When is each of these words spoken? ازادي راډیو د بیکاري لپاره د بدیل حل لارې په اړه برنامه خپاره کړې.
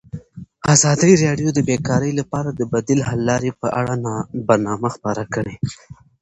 ازادي 0.73 1.13
راډیو 1.25 1.49
د 1.53 1.59
بیکاري 1.69 2.11
لپاره 2.19 2.49
د 2.53 2.61
بدیل 2.73 2.99
حل 3.07 3.19
لارې 3.29 3.51
په 3.61 3.67
اړه 3.79 3.95
برنامه 4.47 4.89
خپاره 4.95 5.23
کړې. 5.33 5.55